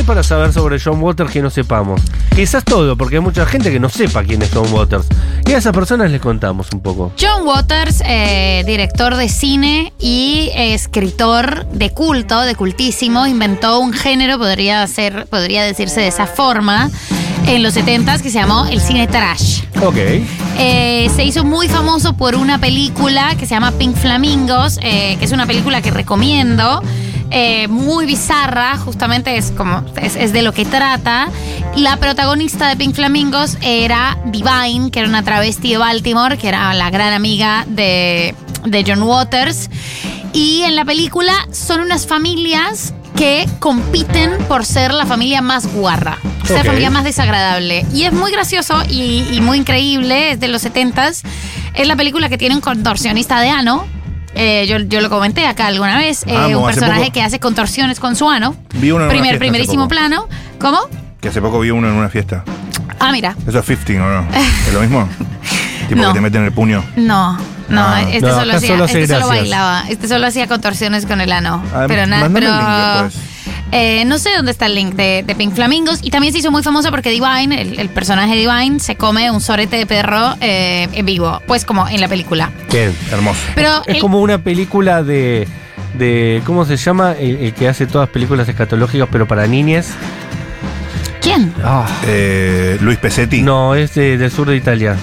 [0.00, 2.00] ¿Qué hay para saber sobre John Waters que no sepamos?
[2.34, 5.04] Quizás todo, porque hay mucha gente que no sepa quién es John Waters.
[5.46, 7.12] Y a esas personas les contamos un poco.
[7.20, 14.38] John Waters, eh, director de cine y escritor de culto, de cultísimo, inventó un género,
[14.38, 16.90] podría, ser, podría decirse de esa forma,
[17.46, 19.64] en los 70s que se llamó el cine trash.
[19.82, 19.98] Ok.
[20.56, 25.26] Eh, se hizo muy famoso por una película que se llama Pink Flamingos, eh, que
[25.26, 26.82] es una película que recomiendo.
[27.30, 31.28] Eh, muy bizarra, justamente es como es, es de lo que trata.
[31.76, 36.72] La protagonista de Pink Flamingos era Divine, que era una travesti de Baltimore, que era
[36.74, 39.70] la gran amiga de, de John Waters.
[40.32, 46.18] Y en la película son unas familias que compiten por ser la familia más guarra,
[46.44, 46.66] ser la Ok.
[46.68, 47.84] familia más desagradable.
[47.92, 51.22] Y es muy gracioso y, y muy increíble, es de los 70s.
[51.74, 53.86] Es la película que tiene un contorsionista de ano.
[54.42, 56.24] Eh, yo, yo lo comenté acá alguna vez.
[56.26, 58.56] eh, Amo, un personaje poco- que hace contorsiones con su ano.
[58.74, 60.28] Vi uno en una Primer, fiesta hace primerísimo plano.
[60.58, 60.78] ¿Cómo?
[61.20, 62.42] Que hace poco vi uno en una fiesta.
[62.98, 63.36] Ah, mira.
[63.46, 64.26] Eso es 15, ¿o no?
[64.66, 65.08] ¿Es lo mismo?
[65.88, 66.08] tipo No.
[66.08, 66.82] que te meten el puño.
[66.96, 67.36] No,
[67.68, 68.02] no, Ah.
[68.02, 69.84] este, No, solo, hacía, solo este solo bailaba.
[69.88, 71.62] Este solo hacía contorsiones con el ano.
[71.74, 72.46] Ah, pero nada, pero.
[72.48, 73.29] el link después.
[73.72, 76.00] Eh, no sé dónde está el link de, de Pink Flamingos.
[76.02, 79.30] Y también se hizo muy famosa porque Divine, el, el personaje de Divine, se come
[79.30, 81.40] un sorete de perro eh, en vivo.
[81.46, 82.50] Pues como en la película.
[82.72, 82.94] Bien.
[83.10, 83.40] Hermoso.
[83.54, 85.46] Pero Es el- como una película de.
[85.94, 87.12] de ¿Cómo se llama?
[87.12, 89.88] El, el que hace todas películas escatológicas, pero para niñes.
[91.20, 91.52] ¿Quién?
[91.62, 93.42] Ah, Eh, Luis Pesetti.
[93.42, 94.96] no, es de- del sur de Italia.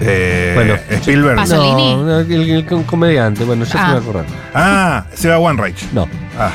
[0.00, 0.74] Eh, Bueno.
[0.90, 1.36] Spielberg.
[1.36, 1.56] Paso.
[1.56, 1.94] Pasolini.
[1.96, 3.44] No, el, el- el comediante.
[3.44, 3.86] Bueno, ya se Ah.
[3.86, 4.24] me va a acordar.
[4.54, 5.90] Ah, Seba Wanreich.
[5.92, 6.08] No.
[6.38, 6.50] Ah,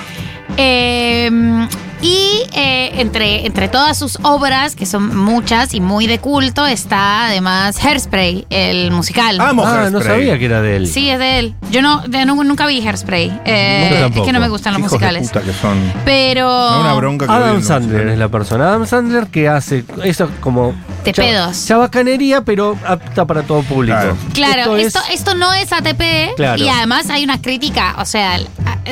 [0.57, 1.67] Eh,
[2.01, 7.25] y eh, entre, entre todas sus obras, que son muchas y muy de culto, está
[7.25, 9.39] además Hairspray, el musical.
[9.41, 10.87] Amo Ah, no sabía que era de él.
[10.87, 11.55] Sí, es de él.
[11.71, 13.41] Yo no, de- no- nunca vi Hairspray.
[13.43, 14.25] Eh, es tampoco.
[14.27, 15.27] que no me gustan los Hijos de musicales.
[15.27, 15.77] puta que son.
[16.05, 16.45] Pero.
[16.47, 18.13] Me da una bronca que Adam odien los Sandler musicales.
[18.13, 18.67] es la persona.
[18.69, 20.73] Adam Sandler que hace eso como.
[21.03, 21.65] De cha- pedos.
[21.65, 23.97] Chabacanería, pero apta para todo público.
[23.97, 24.17] Claro.
[24.33, 26.63] Claro, es- esto, esto, no es ATP Claro.
[26.63, 28.39] y además hay una crítica, o sea,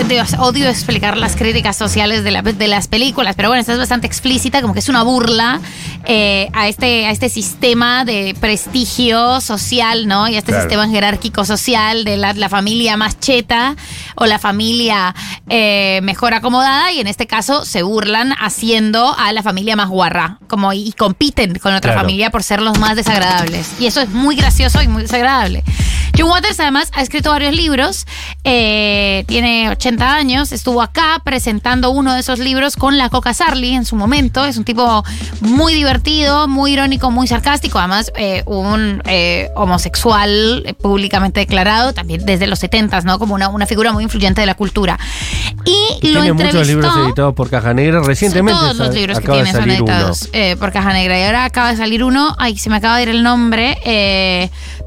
[0.07, 3.79] Dios, odio explicar las críticas sociales de, la- de las películas, pero bueno, esta es
[3.79, 5.59] bastante explícita, como que es una burla
[6.05, 10.27] eh, a, este, a este sistema de prestigio social, ¿no?
[10.27, 10.63] Y a este Claro.
[10.63, 13.75] sistema jerárquico social de la, la familia más cheta
[14.15, 15.13] o la familia
[15.49, 20.39] eh, mejor acomodada y en este caso se burlan haciendo a la familia más guarra,
[20.47, 22.01] como y, y compiten con otra Claro.
[22.01, 23.71] familia por ser los más desagradables.
[23.79, 25.63] Y eso es muy gracioso y muy desagradable.
[26.17, 28.05] John Waters además ha escrito varios libros,
[28.43, 33.73] eh, tiene 80 años, estuvo acá presentando uno de esos libros con la Coca Sarli
[33.73, 35.03] en su momento, es un tipo
[35.41, 42.47] muy divertido, muy irónico, muy sarcástico, además eh, un eh, homosexual públicamente declarado, también desde
[42.47, 43.19] los 70, ¿no?
[43.19, 44.97] Como una, una figura muy influyente de la cultura.
[45.65, 48.01] Y lo Tiene muchos libros entrevistó- editados por Caja Negra.
[48.01, 50.29] Recientemente todos los libros que tiene son editados
[50.59, 51.19] por Caja Negra.
[51.19, 53.77] Y ahora acaba de salir uno, ay, se me acaba de ir el nombre,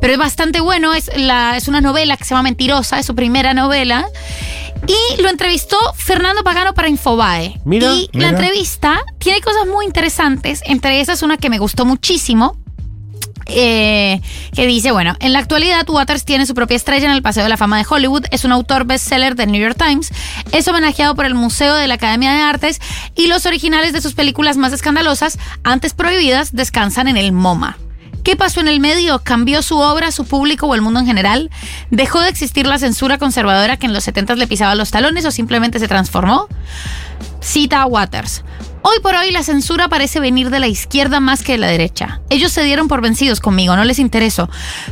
[0.00, 0.94] pero es bastante bueno.
[0.94, 4.06] Es, la, es una novela que se llama Mentirosa, es su primera novela.
[4.86, 7.60] Y lo entrevistó Fernando Pagano para Infobae.
[7.64, 8.30] Mira, y mira.
[8.30, 10.62] la entrevista tiene cosas muy interesantes.
[10.64, 12.56] Entre esas, una que me gustó muchísimo.
[13.52, 14.20] eh,
[14.54, 17.48] que dice, bueno, en la actualidad Waters tiene su propia estrella en el Paseo de
[17.48, 20.12] la Fama de Hollywood, es un autor bestseller del New York Times,
[20.52, 22.80] es homenajeado por el Museo de la Academia de Artes
[23.16, 27.76] y los originales de sus películas más escandalosas, antes prohibidas, descansan en el MoMA.
[28.22, 29.20] ¿Qué pasó en el medio?
[29.20, 31.50] ¿Cambió su obra, su público o el mundo en general?
[31.90, 35.30] ¿Dejó de existir la censura conservadora que en los 70 le pisaba los talones o
[35.30, 36.46] simplemente se transformó?
[37.40, 38.44] Cita a Waters.
[38.82, 42.22] Hoy por hoy la censura parece venir de la izquierda más que de la derecha.
[42.30, 44.48] Ellos se dieron por vencidos conmigo, no les interesó.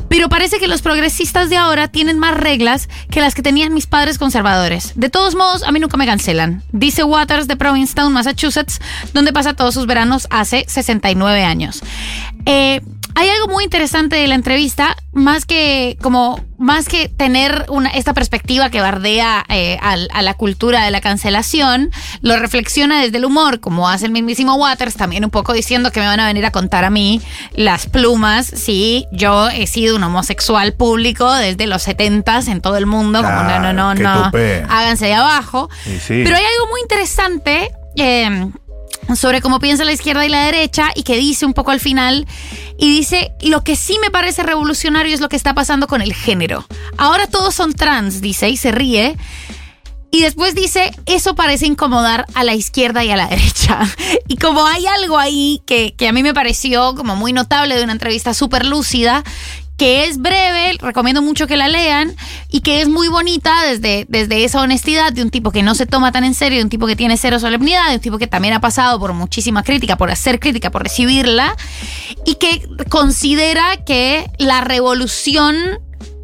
[0.08, 3.86] Pero parece que los progresistas de ahora tienen más reglas que las que tenían mis
[3.86, 4.92] padres conservadores.
[4.94, 6.62] De todos modos, a mí nunca me cancelan.
[6.72, 8.78] Dice Waters de Provincetown, Massachusetts,
[9.14, 11.80] donde pasa todos sus veranos hace 69 años.
[12.44, 12.82] Eh,
[13.18, 18.14] hay algo muy interesante de la entrevista, más que como más que tener una, esta
[18.14, 23.24] perspectiva que bardea eh, al- a, la cultura de la cancelación, lo reflexiona desde el
[23.24, 26.44] humor, como hace el mismísimo Waters, también un poco diciendo que me van a venir
[26.46, 27.20] a contar a mí
[27.54, 32.86] las plumas si yo he sido un homosexual público desde los 70 en todo el
[32.86, 34.64] mundo, como no, no, no, no, tupé.
[34.68, 35.68] háganse de abajo.
[35.84, 36.22] Sí.
[36.24, 37.70] Pero hay algo muy interesante.
[37.96, 38.48] eh,
[39.16, 42.26] sobre cómo piensa la izquierda y la derecha y que dice un poco al final
[42.78, 46.12] y dice lo que sí me parece revolucionario es lo que está pasando con el
[46.12, 46.64] género.
[46.96, 49.16] Ahora todos son trans, dice y se ríe.
[50.10, 53.80] Y después dice, eso parece incomodar a la izquierda y a la derecha.
[54.30, 57.84] Y como hay algo ahí que, que a mí me pareció como muy notable de
[57.84, 59.24] una entrevista súper lúcida,
[59.78, 62.14] que es breve, recomiendo mucho que la lean
[62.50, 65.86] y que es muy bonita desde, desde esa honestidad de un tipo que no se
[65.86, 68.26] toma tan en serio, de un tipo que tiene cero solemnidad, de un tipo que
[68.26, 71.56] también ha pasado por muchísima crítica, por hacer crítica, por recibirla
[72.26, 75.56] y que considera que la revolución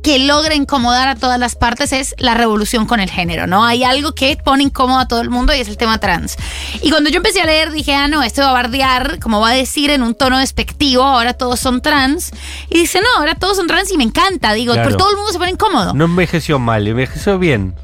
[0.05, 3.65] que logra incomodar a todas las partes es la revolución con el género, ¿no?
[3.65, 6.37] Hay algo que pone incómodo a todo el mundo y es el tema trans.
[6.83, 9.49] Y cuando yo empecé a leer dije, ah, no, esto va a bardear, como va
[9.49, 12.33] a decir en un tono despectivo, ahora todos son trans.
[12.69, 14.89] Y dice, no, ahora todos son trans y me encanta, digo, Claro.
[14.91, 15.95] pero todo el mundo se pone incómodo.
[15.95, 17.75] No envejeció mal, envejeció bien.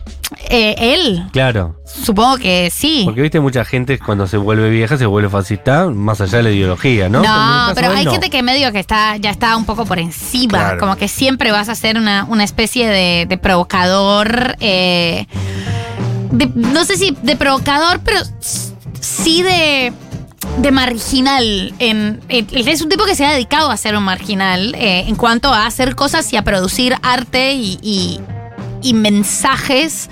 [0.48, 1.76] Eh, él, Claro.
[1.84, 3.02] supongo que sí.
[3.04, 6.50] Porque viste, mucha gente cuando se vuelve vieja se vuelve fascista, más allá de la
[6.50, 7.22] ideología, ¿no?
[7.22, 8.12] No, pero hay no.
[8.12, 10.78] gente que medio que está ya está un poco por encima, Claro.
[10.78, 15.26] como que siempre vas a ser una, una especie de, de provocador, eh,
[16.32, 18.20] de- no sé si de provocador, pero
[19.00, 19.92] sí de,
[20.58, 21.75] de marginal.
[21.78, 25.16] En, en- es un tipo que se ha dedicado a ser un marginal eh, en
[25.16, 28.20] cuanto a hacer cosas y a producir arte y, y-
[28.82, 30.09] y mensajes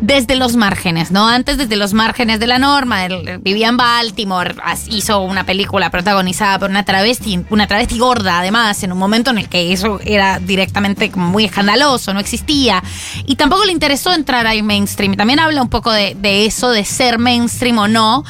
[0.00, 1.28] desde los márgenes, ¿no?
[1.28, 4.54] Antes desde los márgenes de la norma, en Baltimore,
[4.88, 9.38] hizo una película protagonizada por una travesti, una travesti gorda además, en un momento en
[9.38, 12.82] el que eso era directamente como muy escandaloso, no existía,
[13.26, 16.84] y tampoco le interesó entrar al mainstream, también habla un poco de, de eso, de
[16.84, 18.24] ser mainstream o no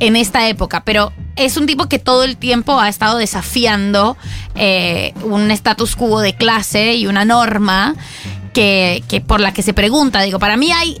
[0.00, 4.16] en esta época, pero es un tipo que todo el tiempo ha estado desafiando
[4.54, 7.94] eh, un status quo de clase y una norma
[8.58, 10.20] que, que por la que se pregunta.
[10.22, 11.00] Digo, para mí hay,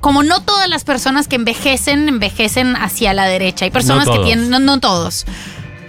[0.00, 3.64] como no todas las personas que envejecen, envejecen hacia la derecha.
[3.64, 5.24] Hay personas No que tienen, no, no todos.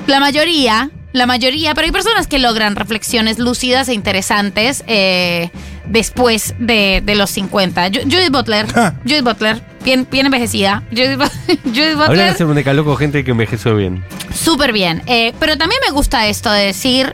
[0.07, 5.49] La mayoría, la mayoría, pero hay personas que logran reflexiones lúcidas e interesantes eh,
[5.87, 7.87] después de, de los 50.
[7.91, 8.67] Ju- Judith Butler,
[9.03, 10.83] Judith Butler, bien, bien envejecida.
[10.91, 14.03] Judith, Habría Butler, hacer un decaloco gente que envejeció bien.
[14.33, 15.01] súper bien.
[15.07, 17.13] Eh, pero también me gusta esto de decir,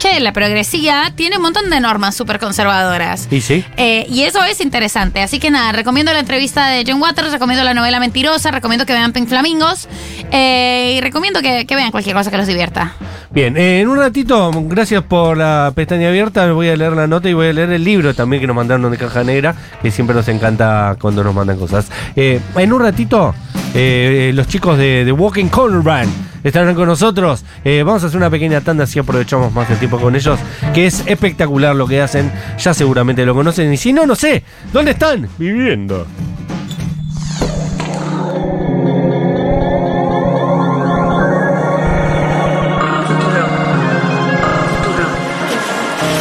[0.00, 3.28] che, la progresía tiene un montón de normas súper conservadoras.
[3.30, 3.64] ¿Y sí?
[3.76, 5.20] Eh, y eso es interesante.
[5.20, 8.94] Así que nada, recomiendo la entrevista de John Waters, recomiendo la novela Mentirosa, recomiendo que
[8.94, 9.88] vean Pink Flamingos
[10.32, 12.94] eh, y recomiendo que, que vean cualquier cosa que los divierta.
[13.30, 17.28] Bien, eh, en un ratito, gracias por la pestaña abierta, voy a leer la nota
[17.28, 20.16] y voy a leer el libro también que nos mandaron de Caja Negra, que siempre
[20.16, 21.90] nos encanta cuando nos mandan cosas.
[22.16, 23.34] En un ratito,
[23.74, 27.44] los chicos de, de Walking Corner Band estarán con nosotros.
[27.64, 30.38] Eh, vamos a hacer una pequeña tanda, así aprovechamos más el tiempo con ellos,
[30.74, 34.44] que es espectacular lo que hacen, ya seguramente lo conocen, y si no, no sé,
[34.72, 35.28] ¿dónde están?
[35.38, 36.06] Viviendo.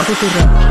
[0.09, 0.68] Futuro.